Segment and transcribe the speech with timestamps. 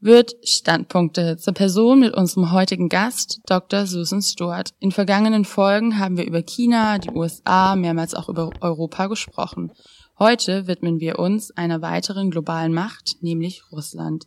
[0.00, 3.86] wird Standpunkte zur Person mit unserem heutigen Gast, Dr.
[3.86, 4.70] Susan Stewart.
[4.78, 9.72] In vergangenen Folgen haben wir über China, die USA, mehrmals auch über Europa gesprochen.
[10.18, 14.26] Heute widmen wir uns einer weiteren globalen Macht, nämlich Russland.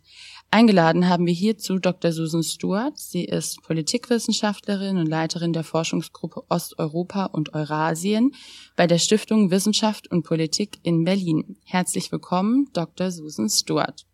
[0.50, 2.12] Eingeladen haben wir hierzu Dr.
[2.12, 2.98] Susan Stewart.
[2.98, 8.32] Sie ist Politikwissenschaftlerin und Leiterin der Forschungsgruppe Osteuropa und Eurasien
[8.76, 11.56] bei der Stiftung Wissenschaft und Politik in Berlin.
[11.64, 13.10] Herzlich willkommen, Dr.
[13.10, 14.06] Susan Stewart.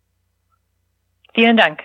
[1.39, 1.79] Vielen Dank.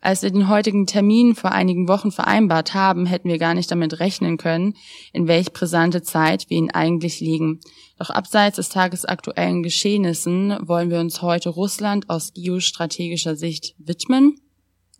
[0.00, 4.00] Als wir den heutigen Termin vor einigen Wochen vereinbart haben, hätten wir gar nicht damit
[4.00, 4.72] rechnen können,
[5.12, 7.60] in welch brisante Zeit wir ihn eigentlich liegen.
[7.98, 14.40] Doch abseits des tagesaktuellen Geschehnissen wollen wir uns heute Russland aus geostrategischer Sicht widmen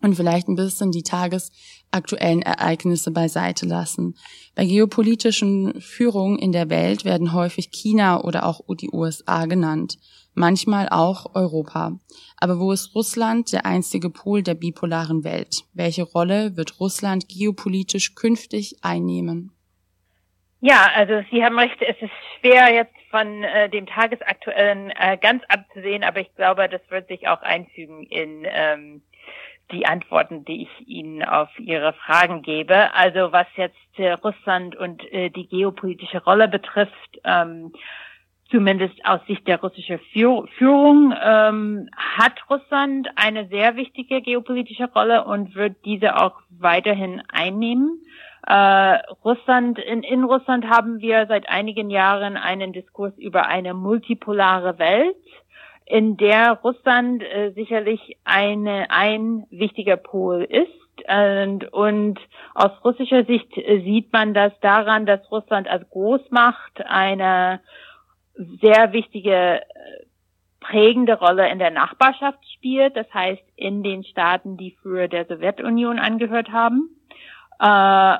[0.03, 4.15] und vielleicht ein bisschen die tagesaktuellen Ereignisse beiseite lassen.
[4.53, 9.97] Bei geopolitischen Führungen in der Welt werden häufig China oder auch die USA genannt
[10.39, 11.99] manchmal auch Europa.
[12.37, 15.65] Aber wo ist Russland der einzige Pol der bipolaren Welt?
[15.73, 19.51] Welche Rolle wird Russland geopolitisch künftig einnehmen?
[20.61, 25.43] Ja, also Sie haben recht, es ist schwer jetzt von äh, dem Tagesaktuellen äh, ganz
[25.47, 29.01] abzusehen, aber ich glaube, das wird sich auch einfügen in ähm,
[29.71, 32.93] die Antworten, die ich Ihnen auf Ihre Fragen gebe.
[32.93, 37.71] Also was jetzt äh, Russland und äh, die geopolitische Rolle betrifft, ähm,
[38.51, 45.55] zumindest aus Sicht der russischen Führung, ähm, hat Russland eine sehr wichtige geopolitische Rolle und
[45.55, 48.01] wird diese auch weiterhin einnehmen.
[48.47, 54.79] Äh, Russland, in, in Russland haben wir seit einigen Jahren einen Diskurs über eine multipolare
[54.79, 55.15] Welt,
[55.85, 60.69] in der Russland äh, sicherlich eine, ein wichtiger Pol ist.
[61.07, 62.19] Und, und
[62.53, 67.61] aus russischer Sicht äh, sieht man das daran, dass Russland als Großmacht eine
[68.61, 69.63] sehr wichtige äh,
[70.59, 75.99] prägende Rolle in der Nachbarschaft spielt, das heißt in den Staaten, die früher der Sowjetunion
[75.99, 76.89] angehört haben,
[77.59, 78.17] äh,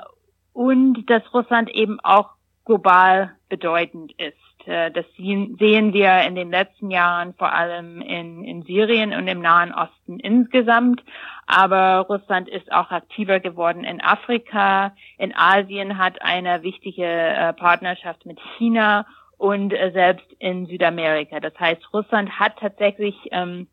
[0.53, 2.31] und dass Russland eben auch
[2.66, 4.68] global bedeutend ist.
[4.68, 9.41] Äh, das sehen wir in den letzten Jahren vor allem in, in Syrien und im
[9.41, 11.03] Nahen Osten insgesamt.
[11.47, 14.94] Aber Russland ist auch aktiver geworden in Afrika.
[15.18, 19.06] In Asien hat eine wichtige äh, Partnerschaft mit China
[19.39, 21.39] und äh, selbst in Südamerika.
[21.39, 23.67] Das heißt, Russland hat tatsächlich ähm,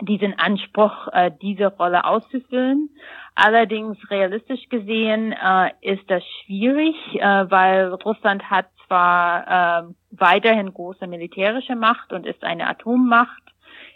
[0.00, 2.88] diesen Anspruch, äh, diese Rolle auszufüllen.
[3.34, 11.06] Allerdings realistisch gesehen äh, ist das schwierig, äh, weil Russland hat zwar äh, weiterhin große
[11.06, 13.42] militärische Macht und ist eine Atommacht,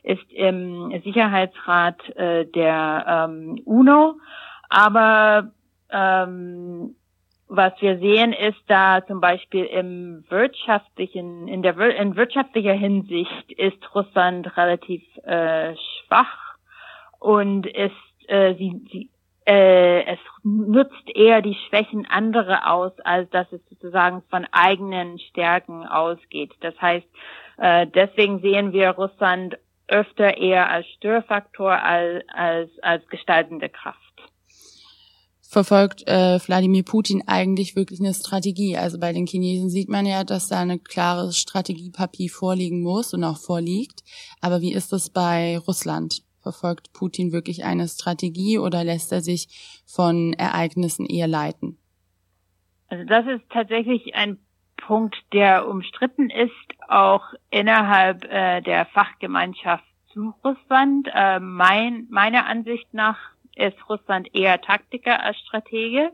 [0.03, 4.17] ist im Sicherheitsrat äh, der ähm, UNO,
[4.69, 5.53] aber
[5.91, 6.97] ähm,
[7.49, 13.95] was wir sehen, ist da zum Beispiel im wirtschaftlichen, in der in wirtschaftlicher Hinsicht ist
[13.95, 16.57] Russland relativ äh, schwach
[17.19, 17.93] und ist
[18.29, 19.11] äh, sie, sie
[19.47, 25.87] äh, es nutzt eher die Schwächen anderer aus, als dass es sozusagen von eigenen Stärken
[25.87, 26.53] ausgeht.
[26.61, 27.07] Das heißt,
[27.59, 33.99] äh, deswegen sehen wir Russland öfter eher als Störfaktor als, als, als gestaltende Kraft
[35.55, 38.77] verfolgt äh, Wladimir Putin eigentlich wirklich eine Strategie?
[38.77, 43.25] Also bei den Chinesen sieht man ja, dass da eine klare Strategiepapier vorliegen muss und
[43.25, 44.03] auch vorliegt.
[44.43, 46.23] Aber wie ist es bei Russland?
[46.43, 49.47] Verfolgt Putin wirklich eine Strategie oder lässt er sich
[49.87, 51.79] von Ereignissen eher leiten?
[52.89, 54.39] Also das ist tatsächlich ein
[54.77, 56.51] Punkt, der umstritten ist,
[56.89, 61.09] auch innerhalb äh, der Fachgemeinschaft zu Russland.
[61.15, 66.11] Äh, mein, meiner Ansicht nach ist Russland eher Taktiker als Stratege.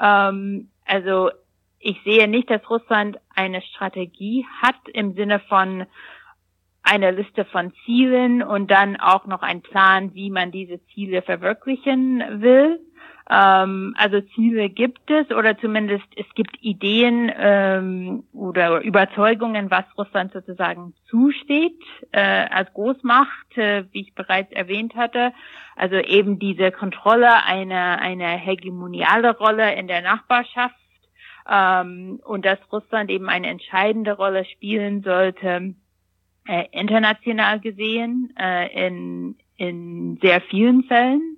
[0.00, 1.30] Ähm, also
[1.78, 5.86] ich sehe nicht, dass Russland eine Strategie hat im Sinne von
[6.82, 12.42] einer Liste von Zielen und dann auch noch ein Plan, wie man diese Ziele verwirklichen
[12.42, 12.80] will.
[13.30, 20.32] Ähm, also Ziele gibt es oder zumindest es gibt Ideen ähm, oder Überzeugungen, was Russland
[20.32, 21.80] sozusagen zusteht
[22.10, 25.32] äh, als Großmacht, äh, wie ich bereits erwähnt hatte.
[25.76, 30.74] Also eben diese Kontrolle einer eine hegemoniale Rolle in der Nachbarschaft
[31.48, 35.74] ähm, und dass Russland eben eine entscheidende Rolle spielen sollte
[36.48, 41.36] äh, international gesehen äh, in in sehr vielen Fällen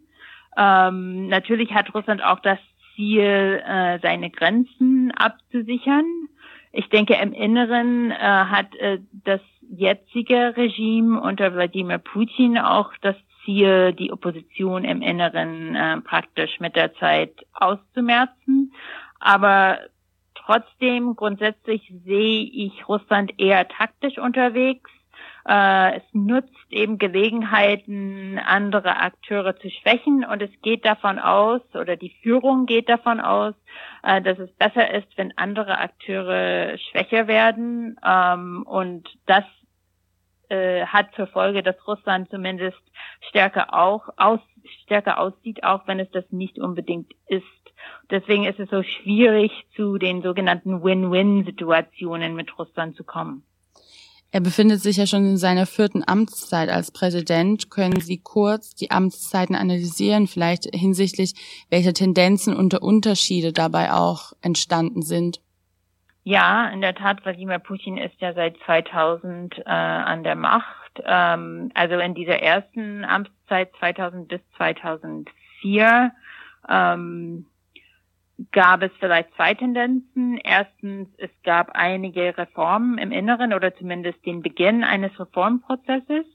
[0.56, 2.58] ähm, natürlich hat Russland auch das
[2.94, 6.28] Ziel, äh, seine Grenzen abzusichern.
[6.72, 13.16] Ich denke, im Inneren äh, hat äh, das jetzige Regime unter Wladimir Putin auch das
[13.44, 18.72] Ziel, die Opposition im Inneren äh, praktisch mit der Zeit auszumerzen.
[19.20, 19.78] Aber
[20.34, 24.90] trotzdem, grundsätzlich sehe ich Russland eher taktisch unterwegs
[25.46, 31.96] Äh, es nutzt eben Gelegenheiten, andere Akteure zu schwächen und es geht davon aus, oder
[31.96, 33.54] die Führung geht davon aus,
[34.02, 37.98] äh, dass es besser ist, wenn andere Akteure schwächer werden.
[38.04, 39.44] Ähm, und das
[40.48, 42.80] äh, hat zur Folge, dass Russland zumindest
[43.28, 44.40] stärker auch aus,
[44.84, 47.44] stärker aussieht, auch wenn es das nicht unbedingt ist.
[48.10, 53.44] Deswegen ist es so schwierig, zu den sogenannten Win-Win-Situationen mit Russland zu kommen.
[54.34, 57.70] Er befindet sich ja schon in seiner vierten Amtszeit als Präsident.
[57.70, 61.34] Können Sie kurz die Amtszeiten analysieren, vielleicht hinsichtlich
[61.68, 65.42] welcher Tendenzen und Unterschiede dabei auch entstanden sind?
[66.24, 71.02] Ja, in der Tat, Wladimir Putin ist ja seit 2000 äh, an der Macht.
[71.04, 76.12] Ähm, also in dieser ersten Amtszeit 2000 bis 2004
[76.70, 77.46] ähm,
[78.50, 80.38] gab es vielleicht zwei Tendenzen.
[80.42, 86.26] Erstens, es gab einige Reformen im Inneren oder zumindest den Beginn eines Reformprozesses.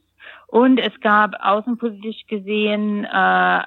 [0.48, 3.08] Und es gab außenpolitisch gesehen äh,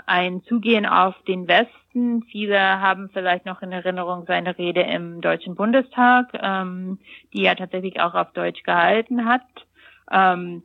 [0.06, 2.22] ein Zugehen auf den Westen.
[2.24, 6.98] Viele haben vielleicht noch in Erinnerung seine Rede im Deutschen Bundestag, ähm,
[7.32, 9.42] die er tatsächlich auch auf Deutsch gehalten hat.
[10.10, 10.62] Ähm,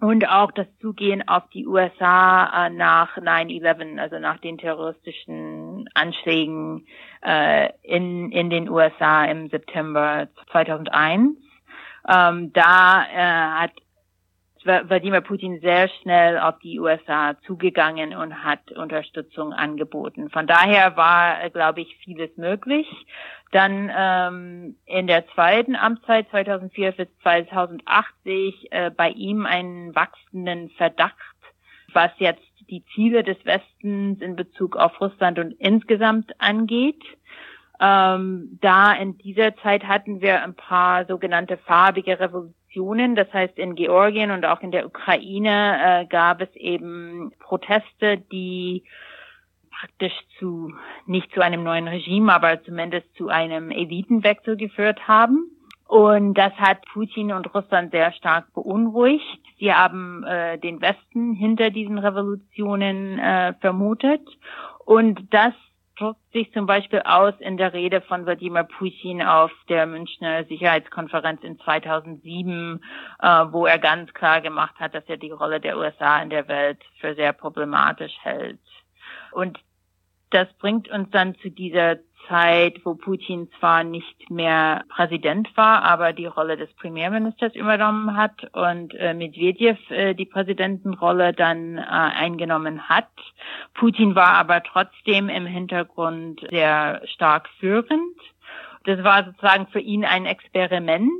[0.00, 5.53] und auch das Zugehen auf die USA äh, nach 9-11, also nach den terroristischen
[5.94, 6.86] Anschlägen
[7.24, 11.36] äh, in, in den USA im September 2001.
[12.08, 13.72] Ähm, da äh, hat
[14.64, 20.30] Wladimir Putin sehr schnell auf die USA zugegangen und hat Unterstützung angeboten.
[20.30, 22.86] Von daher war, glaube ich, vieles möglich.
[23.52, 31.14] Dann ähm, in der zweiten Amtszeit 2004 bis 2080 äh, bei ihm einen wachsenden Verdacht,
[31.92, 37.02] was jetzt die Ziele des Westens in Bezug auf Russland und insgesamt angeht.
[37.80, 43.16] Ähm, da in dieser Zeit hatten wir ein paar sogenannte farbige Revolutionen.
[43.16, 48.84] Das heißt, in Georgien und auch in der Ukraine äh, gab es eben Proteste, die
[49.70, 50.72] praktisch zu,
[51.06, 55.50] nicht zu einem neuen Regime, aber zumindest zu einem Elitenwechsel geführt haben.
[55.94, 59.38] Und das hat Putin und Russland sehr stark beunruhigt.
[59.60, 64.28] Sie haben äh, den Westen hinter diesen Revolutionen äh, vermutet.
[64.84, 65.52] Und das
[65.96, 71.44] drückt sich zum Beispiel aus in der Rede von Wladimir Putin auf der Münchner Sicherheitskonferenz
[71.44, 72.82] in 2007,
[73.22, 76.48] äh, wo er ganz klar gemacht hat, dass er die Rolle der USA in der
[76.48, 78.58] Welt für sehr problematisch hält.
[79.30, 79.60] Und
[80.30, 81.98] das bringt uns dann zu dieser
[82.28, 88.44] Zeit, wo Putin zwar nicht mehr Präsident war, aber die Rolle des Premierministers übernommen hat
[88.52, 93.10] und äh, Medvedev äh, die Präsidentenrolle dann äh, eingenommen hat.
[93.74, 98.16] Putin war aber trotzdem im Hintergrund sehr stark führend.
[98.84, 101.10] Das war sozusagen für ihn ein Experiment,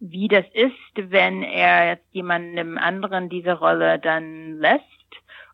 [0.00, 4.82] wie das ist, wenn er jetzt jemandem anderen diese Rolle dann lässt.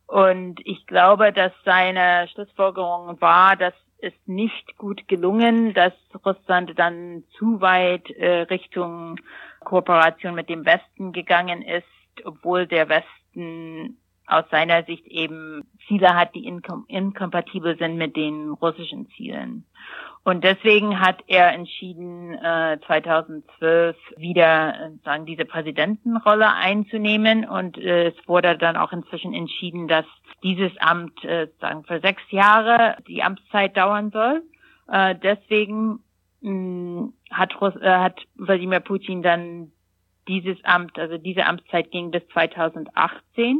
[0.06, 5.92] Und ich glaube, dass seine Schlussfolgerung war, dass ist nicht gut gelungen, dass
[6.24, 9.16] Russland dann zu weit äh, Richtung
[9.60, 11.86] Kooperation mit dem Westen gegangen ist,
[12.24, 18.50] obwohl der Westen aus seiner Sicht eben Ziele hat, die inkom inkompatibel sind mit den
[18.50, 19.64] russischen Zielen.
[20.22, 28.08] Und deswegen hat er entschieden, äh, 2012 wieder äh, sagen diese Präsidentenrolle einzunehmen und äh,
[28.08, 30.04] es wurde dann auch inzwischen entschieden, dass
[30.42, 34.42] dieses Amt äh, sagen für sechs Jahre die Amtszeit dauern soll.
[34.88, 36.00] Äh, deswegen
[36.42, 39.72] mm, hat, äh, hat Wladimir Putin dann
[40.28, 43.58] dieses Amt, also diese Amtszeit ging bis 2018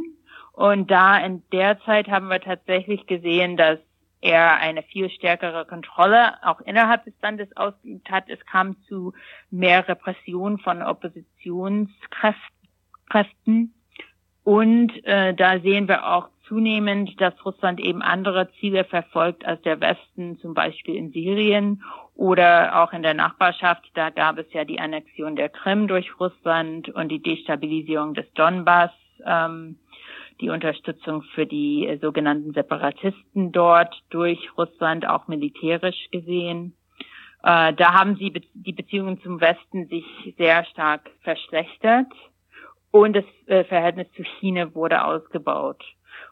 [0.53, 3.79] und da in der Zeit haben wir tatsächlich gesehen, dass
[4.21, 8.29] er eine viel stärkere Kontrolle auch innerhalb des Landes ausgeübt hat.
[8.29, 9.13] Es kam zu
[9.49, 13.73] mehr Repression von Oppositionskräften.
[14.43, 19.79] Und äh, da sehen wir auch zunehmend, dass Russland eben andere Ziele verfolgt als der
[19.79, 21.83] Westen, zum Beispiel in Syrien
[22.15, 23.89] oder auch in der Nachbarschaft.
[23.93, 28.91] Da gab es ja die Annexion der Krim durch Russland und die Destabilisierung des Donbass.
[29.25, 29.77] Ähm,
[30.39, 36.75] die Unterstützung für die äh, sogenannten Separatisten dort durch Russland auch militärisch gesehen.
[37.43, 40.05] Äh, da haben sie be die Beziehungen zum Westen sich
[40.37, 42.11] sehr stark verschlechtert
[42.91, 45.83] und das äh, Verhältnis zu China wurde ausgebaut.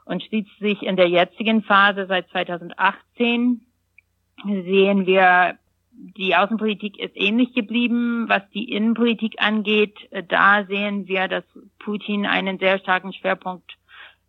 [0.06, 3.62] Und schließlich in der jetzigen Phase seit 2018
[4.44, 5.58] sehen wir,
[5.92, 8.26] die Außenpolitik ist ähnlich geblieben.
[8.28, 9.96] Was die Innenpolitik angeht,
[10.30, 11.44] da sehen wir, dass
[11.80, 13.79] Putin einen sehr starken Schwerpunkt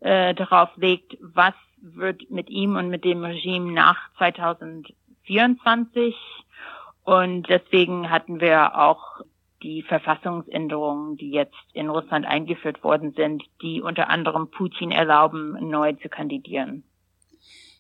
[0.01, 6.15] äh, darauf legt, was wird mit ihm und mit dem Regime nach 2024.
[7.05, 9.21] Und deswegen hatten wir auch
[9.63, 15.93] die Verfassungsänderungen, die jetzt in Russland eingeführt worden sind, die unter anderem Putin erlauben, neu
[15.95, 16.85] zu kandidieren.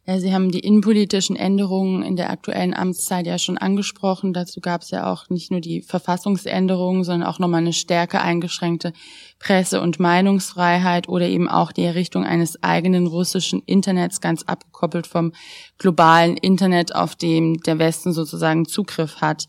[0.06, 4.32] Ja, Sie haben die innenpolitischen Änderungen in der aktuellen Amtszeit ja schon angesprochen.
[4.32, 8.94] Dazu gab es ja auch nicht nur die Verfassungsänderungen, sondern auch nochmal eine stärker eingeschränkte
[9.38, 15.32] Presse- und Meinungsfreiheit oder eben auch die Errichtung eines eigenen russischen Internets, ganz abgekoppelt vom
[15.76, 19.48] globalen Internet, auf dem der Westen sozusagen Zugriff hat.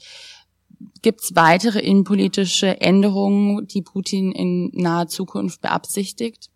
[1.02, 6.50] Gibt es weitere innenpolitische Änderungen, die Putin in naher Zukunft beabsichtigt?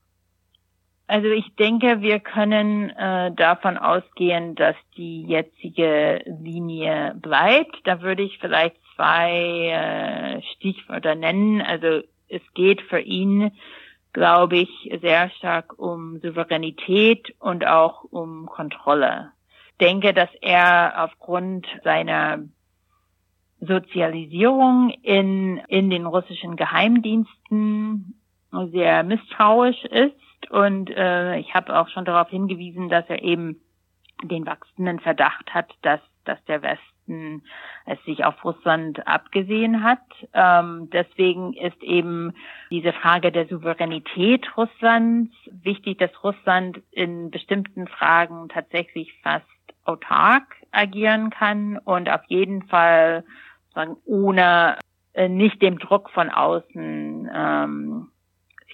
[1.07, 7.75] Also ich denke, wir können äh, davon ausgehen, dass die jetzige Linie bleibt.
[7.83, 11.61] Da würde ich vielleicht zwei äh, Stichwörter nennen.
[11.61, 13.51] Also es geht für ihn,
[14.13, 19.31] glaube ich, sehr stark um Souveränität und auch um Kontrolle.
[19.71, 22.39] Ich denke, dass er aufgrund seiner
[23.59, 28.19] Sozialisierung in, in den russischen Geheimdiensten
[28.71, 30.15] sehr misstrauisch ist
[30.49, 33.61] und äh, ich habe auch schon darauf hingewiesen, dass er eben
[34.23, 37.43] den wachsenden Verdacht hat, dass, dass der Westen
[37.85, 39.99] es sich auf Russland abgesehen hat.
[40.33, 42.33] Ähm, deswegen ist eben
[42.71, 49.45] diese Frage der Souveränität Russlands wichtig, dass Russland in bestimmten Fragen tatsächlich fast
[49.83, 53.23] autark agieren kann und auf jeden Fall
[53.73, 54.77] sagen, ohne
[55.13, 58.07] äh, nicht dem Druck von außen ähm,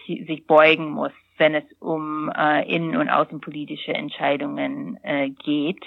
[0.05, 5.83] sich beugen muss wenn es um äh, innen- und außenpolitische Entscheidungen äh, geht.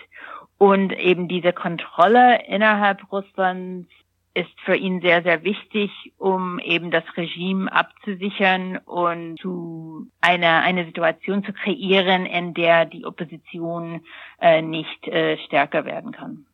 [0.58, 3.88] Und eben diese Kontrolle innerhalb Russlands
[4.34, 10.86] ist für ihn sehr, sehr wichtig, um eben das Regime abzusichern und zu einer eine
[10.86, 14.00] Situation zu kreieren, in der die Opposition
[14.40, 16.46] äh, nicht äh, stärker werden kann.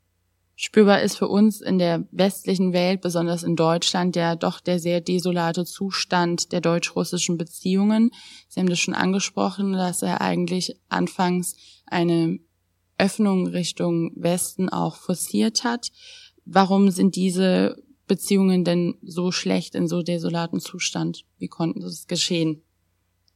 [0.63, 5.01] Spürbar ist für uns in der westlichen Welt, besonders in Deutschland, ja doch der sehr
[5.01, 8.11] desolate Zustand der deutsch-russischen Beziehungen.
[8.47, 12.41] Sie haben das schon angesprochen, dass er eigentlich anfangs eine
[12.99, 15.89] Öffnung Richtung Westen auch forciert hat.
[16.45, 21.25] Warum sind diese Beziehungen denn so schlecht in so desolaten Zustand?
[21.39, 22.63] Wie konnten das geschehen?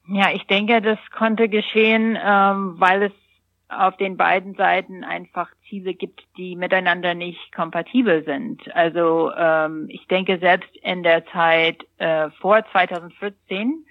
[0.08, 3.12] Ja, ich denke, das konnte geschehen, ähm, weil es
[3.78, 8.74] auf den beiden Seiten einfach Ziele gibt, die miteinander nicht kompatibel sind.
[8.74, 13.84] Also ähm, ich denke selbst in der Zeit äh, vor 2014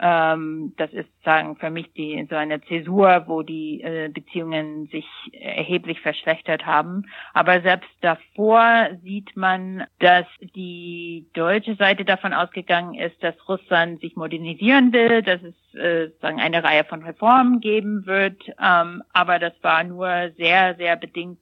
[0.00, 5.06] ähm, das ist sagen für mich die so eine Zäsur, wo die äh, Beziehungen sich
[5.32, 7.04] erheblich verschlechtert haben.
[7.34, 14.16] Aber selbst davor sieht man, dass die deutsche Seite davon ausgegangen ist, dass Russland sich
[14.16, 18.42] modernisieren will, dass es äh, sagen eine Reihe von Reformen geben wird.
[18.60, 21.38] Ähm, aber das war nur sehr sehr bedingt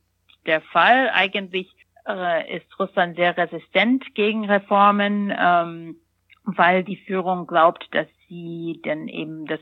[0.46, 1.10] der Fall.
[1.14, 1.68] Eigentlich
[2.08, 5.32] äh, ist Russland sehr resistent gegen Reformen.
[5.38, 5.96] Ähm,
[6.56, 9.60] weil die Führung glaubt, dass sie dann eben das,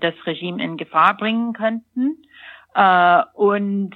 [0.00, 2.16] das Regime in Gefahr bringen könnten.
[2.74, 3.94] Äh, und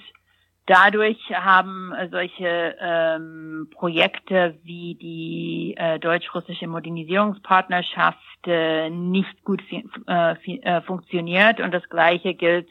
[0.66, 9.62] dadurch haben solche ähm, Projekte wie die äh, deutsch-russische Modernisierungspartnerschaft äh, nicht gut
[10.06, 11.60] äh, äh, funktioniert.
[11.60, 12.68] Und das Gleiche gilt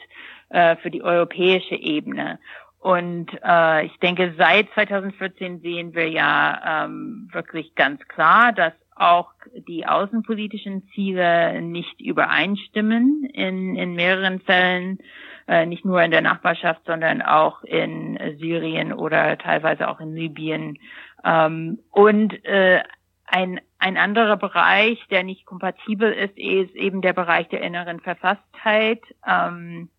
[0.50, 2.40] äh, für die europäische Ebene.
[2.80, 9.32] Und äh, ich denke, seit 2014 sehen wir ja ähm, wirklich ganz klar, dass auch
[9.68, 15.00] die außenpolitischen Ziele nicht übereinstimmen in, in mehreren Fällen,
[15.48, 20.78] äh, nicht nur in der Nachbarschaft, sondern auch in Syrien oder teilweise auch in Libyen.
[21.24, 22.84] Ähm, und äh,
[23.26, 29.02] ein, ein anderer Bereich, der nicht kompatibel ist, ist eben der Bereich der inneren Verfasstheit.
[29.28, 29.90] Ähm,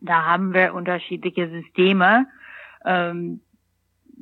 [0.00, 2.26] da haben wir unterschiedliche Systeme.
[2.84, 3.40] Ähm,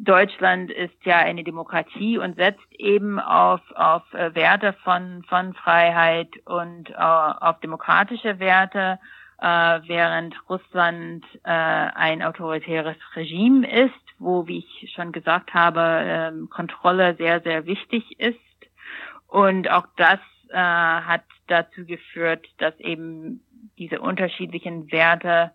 [0.05, 6.29] Deutschland ist ja eine Demokratie und setzt eben auf, auf äh, Werte von, von Freiheit
[6.45, 9.01] und äh, auf demokratische Werte,
[9.41, 16.47] äh, während Russland äh, ein autoritäres Regime ist, wo, wie ich schon gesagt habe, äh,
[16.49, 18.39] Kontrolle sehr, sehr wichtig ist.
[19.27, 23.43] Und auch das äh, hat dazu geführt, dass eben
[23.79, 25.53] diese unterschiedlichen Werte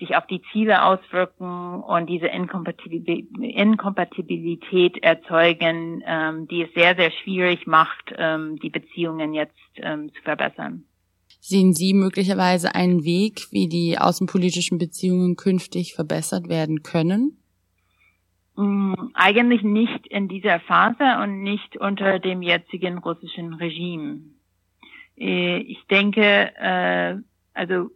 [0.00, 7.68] sich auf die Ziele auswirken und diese Inkompatibilität erzeugen, ähm, die es sehr, sehr schwierig
[7.68, 10.82] macht, ähm, die Beziehungen jetzt ähm, zu verbessern.
[11.40, 17.36] Sehen Sie möglicherweise einen Weg, wie die außenpolitischen Beziehungen künftig verbessert werden können?
[18.56, 24.22] Mm, eigentlich nicht in dieser Phase und nicht unter dem jetzigen russischen Regime.
[25.16, 27.16] Äh, ich denke, äh,
[27.54, 27.90] also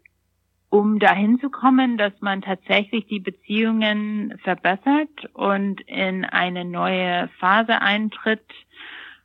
[0.74, 7.80] um dahin zu kommen, dass man tatsächlich die Beziehungen verbessert und in eine neue Phase
[7.80, 8.42] eintritt,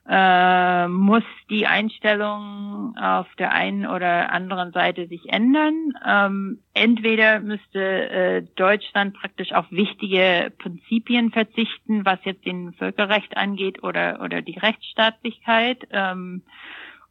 [0.07, 5.93] äh, muss die Einstellung auf der einen oder anderen Seite sich ändern.
[6.05, 13.81] Ähm, entweder müsste äh, Deutschland praktisch auf wichtige Prinzipien verzichten, was jetzt den Völkerrecht angeht
[13.81, 16.43] oder oder die Rechtsstaatlichkeit, ähm,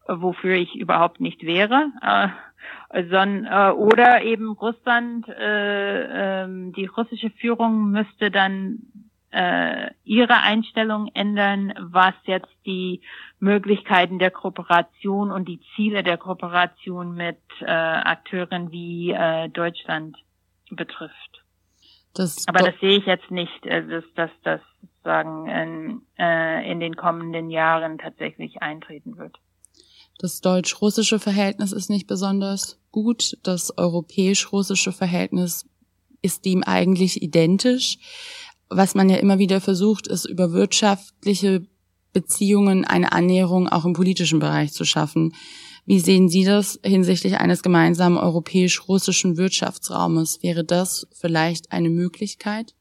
[0.07, 1.91] wofür ich überhaupt nicht wäre.
[2.03, 2.29] Äh,
[2.93, 8.79] sondern, äh, oder eben Russland, äh, äh, die russische Führung müsste dann
[9.31, 13.03] äh, ihre Einstellung ändern, was jetzt die
[13.41, 20.17] Möglichkeiten der Kooperation und die Ziele der Kooperation mit äh, Akteuren wie äh, Deutschland
[20.71, 21.45] betrifft.
[22.15, 24.61] Das Aber das sehe ich jetzt nicht, äh, dass das, das
[25.05, 29.37] sagen in, äh, in den kommenden Jahren tatsächlich eintreten wird.
[30.19, 33.39] Das deutsch-russische Verhältnis ist nicht besonders gut.
[33.43, 35.65] Das europäisch-russische Verhältnis
[36.21, 37.99] ist dem eigentlich identisch
[38.71, 41.67] was man ja immer wieder versucht, ist über wirtschaftliche
[42.13, 45.35] Beziehungen eine Annäherung auch im politischen Bereich zu schaffen.
[45.87, 50.43] Wie sehen Sie das hinsichtlich eines gemeinsamen europäisch-russischen Wirtschaftsraumes?
[50.43, 52.75] Wäre das vielleicht eine Möglichkeit?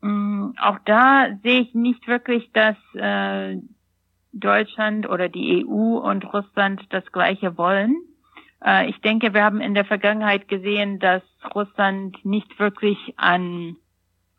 [0.00, 3.58] Mm, auch da sehe ich nicht wirklich, dass äh,
[4.32, 7.96] Deutschland oder die EU und Russland das Gleiche wollen.
[8.64, 11.22] Äh, ich denke, wir haben in der Vergangenheit gesehen, dass
[11.54, 13.76] Russland nicht wirklich an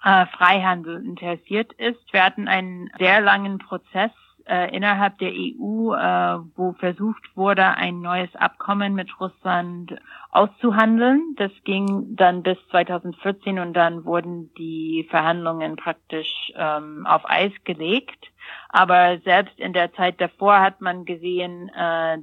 [0.04, 2.12] äh, Freihandel interessiert ist.
[2.12, 4.12] Wir hatten einen sehr langen Prozess
[4.46, 9.96] äh, innerhalb der EU, äh, wo versucht wurde, ein neues Abkommen mit Russland
[10.32, 11.36] auszuhandeln.
[11.38, 18.32] Das ging dann bis 2014 und dann wurden die Verhandlungen praktisch ähm, auf Eis gelegt.
[18.70, 22.18] Aber selbst in der Zeit davor hat man gesehen, äh,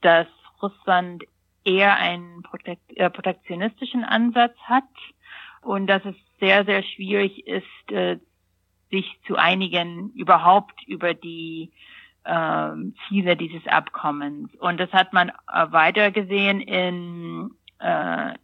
[0.00, 0.26] dass
[0.60, 1.24] Russland
[1.64, 4.84] eher einen Protek äh, protektionistischen Ansatz hat
[5.62, 8.18] und dass es sehr, sehr schwierig ist, äh,
[8.90, 11.72] sich zu einigen überhaupt über die
[12.24, 12.70] äh,
[13.08, 14.54] Ziele dieses Abkommens.
[14.56, 18.34] Und das hat man äh, weiter gesehen in, äh,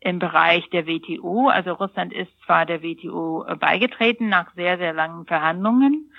[0.00, 1.48] im Bereich der WTO.
[1.48, 6.12] Also Russland ist zwar der WTO äh, beigetreten nach sehr, sehr langen Verhandlungen,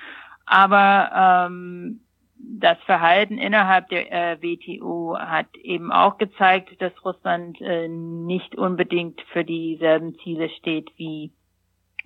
[0.45, 2.01] aber ähm,
[2.37, 9.21] das Verhalten innerhalb der äh, WTO hat eben auch gezeigt, dass Russland äh, nicht unbedingt
[9.31, 11.31] für dieselben Ziele steht wie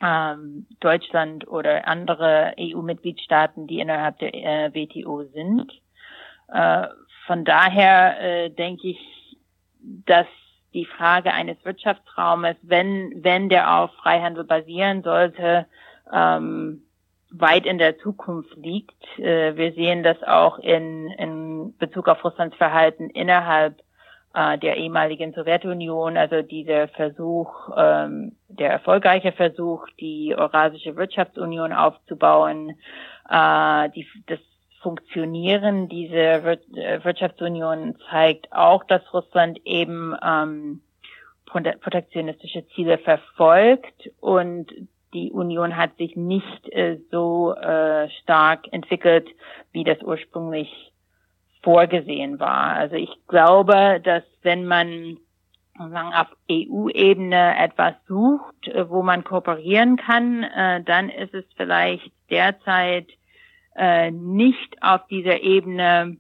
[0.02, 5.72] ähm, Deutschland oder andere EU-Mitgliedstaaten, die innerhalb der äh, WTO sind.
[6.48, 6.88] Äh,
[7.26, 9.38] von daher äh, denke ich,
[9.82, 10.28] dass
[10.74, 15.66] die Frage eines Wirtschaftsraumes, wenn, wenn der auf Freihandel basieren sollte,
[16.12, 16.84] ähm,
[17.32, 19.20] weit in der Zukunft liegt.
[19.20, 23.82] Äh, wir sehen das auch in, in Bezug auf Russlands Verhalten innerhalb
[24.34, 32.78] äh, der ehemaligen Sowjetunion, also dieser Versuch, ähm, der erfolgreiche Versuch, die Eurasische Wirtschaftsunion aufzubauen,
[33.30, 34.40] äh, die, das
[34.82, 40.82] Funktionieren dieser Wir äh, Wirtschaftsunion zeigt auch, dass Russland eben ähm,
[41.46, 44.72] protektionistische Ziele verfolgt und
[45.14, 49.28] die Union hat sich nicht äh, so äh, stark entwickelt,
[49.72, 50.89] wie das ursprünglich
[51.62, 52.76] vorgesehen war.
[52.76, 55.18] Also ich glaube, dass wenn man
[55.78, 62.12] sagen, auf EU-Ebene etwas sucht, äh, wo man kooperieren kann, äh, dann ist es vielleicht
[62.30, 63.08] derzeit
[63.76, 66.18] äh, nicht auf dieser Ebene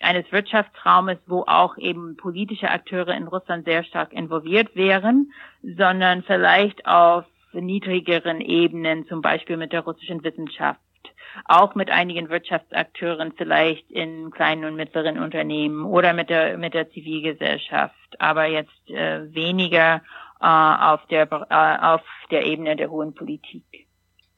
[0.00, 6.86] eines Wirtschaftsraumes, wo auch eben politische Akteure in Russland sehr stark involviert wären, sondern vielleicht
[6.86, 10.80] auf niedrigeren Ebenen, zum Beispiel mit der russischen Wissenschaft,
[11.44, 16.90] auch mit einigen Wirtschaftsakteuren vielleicht in kleinen und mittleren Unternehmen oder mit der mit der
[16.90, 20.02] Zivilgesellschaft, aber jetzt äh, weniger
[20.40, 23.64] äh, auf der äh, auf der Ebene der hohen Politik.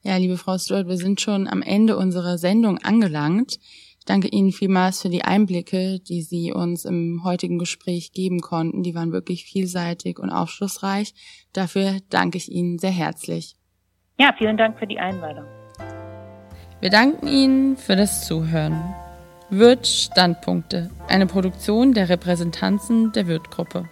[0.03, 3.57] Ja, liebe Frau Stewart, wir sind schon am Ende unserer Sendung angelangt.
[4.05, 8.83] Ich danke Ihnen vielmals für die Einblicke, die Sie uns im heutigen Gespräch geben konnten.
[8.83, 11.15] Die waren wirklich vielseitig und aufschlussreich.
[11.53, 13.55] Dafür danke ich Ihnen sehr herzlich.
[14.19, 15.45] Ja, vielen Dank für die Einladung.
[16.85, 18.79] Wir danken Ihnen für das Zuhören.
[19.49, 23.89] Wirt Standpunkte, eine Produktion der Repräsentanzen der Wirt-Gruppe.